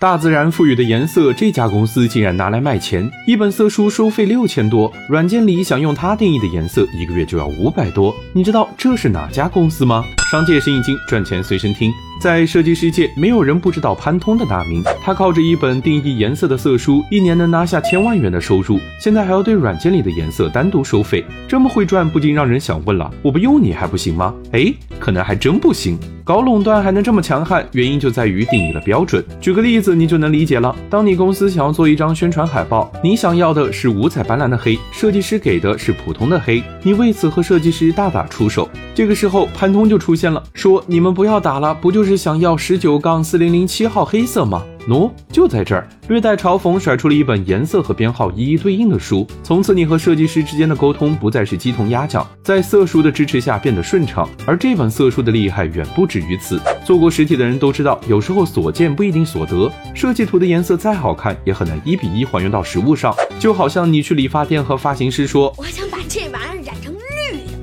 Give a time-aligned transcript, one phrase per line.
[0.00, 8.16] 大自然赋予的颜色，这家公司竟然拿来卖钱，一本色书收费六千多，软件里想用它定义的颜色，一个月就要五百多。
[8.32, 10.02] 你知道这是哪家公司吗？
[10.30, 11.92] 商界生意经，赚钱随身听。
[12.18, 14.82] 在设计世界，没有人不知道潘通的大名。
[15.02, 18.80] 他靠着一本定义颜色的色书，一年能拿下千万元的收入。
[18.98, 24.34] 现在还要对软件里的颜色单独收费，这么会赚，不禁让人想问了：我不用你还不行吗？
[24.52, 25.98] 哎，可能还真不行。
[26.30, 29.20] 搞垄断还能这么强悍，原因就在于定义了标准。
[29.40, 30.72] 举个例子，你就能理解了。
[30.88, 38.68] 当你公司想要做一张宣传海报，你想要的是五彩斑斓的黑，设计师给的是普通的黑，你为此和设计师大打出手。
[38.94, 49.26] 这个时候，潘通就出现了，说：“你们不要打了，不就是想要十九杠四零零七号黑色吗？”喏，就在这儿，略带嘲讽甩出了一本颜色和编号一一对应的书。
[49.42, 54.28] 从此，你和设计师之间的沟通不再是鸡同鸭讲，在色书的支持下变得顺畅。
[54.46, 56.60] 而这本色书的厉害远不止于此。
[56.84, 59.70] 做过实体的人都知道，有时候所见不一定所得。
[59.94, 63.14] 设计图的颜色再好看，也很难一比一还原到实物上。
[63.38, 66.19] 就好像你去理发店和发型师说：“我想把这。”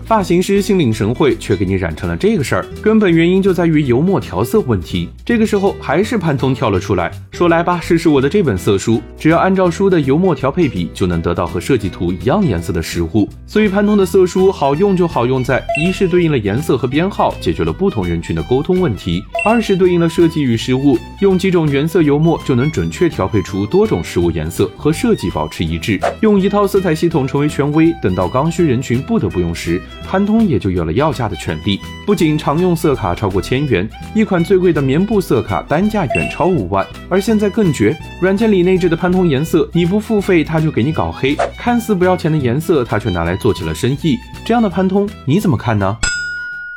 [0.07, 5.09] 发型师心领神会，却给你染成了这个事儿，根本原因就在于油墨调色问题。
[5.25, 27.93] 这个时候，还是潘通跳了出来，说：“来吧，试试我的这本色书，只要按照书的油墨调配比，就能得到和设计图一样颜色的实物。”所以，潘通的色书好用就好用在：一是对应了颜色和编号，解决了不同人群的沟通问题；二是对应了设计与实物，用几种原色油墨就能准确调配出多种实物颜色，和设计保持一致，用一套色彩系统成为权威。
[28.01, 36.85] 等到刚需人群不得不用时，潘通也就有了要价的权利，不仅常用色卡超过千元，一款最贵的棉布色卡单价远超五万。
[37.09, 44.17] 而现在更绝，软件里内置的潘通颜色，你不付费它就给你搞黑，看似不要钱的颜色，它却拿来做起了生意。
[44.45, 45.97] 这样的潘通你怎么看呢？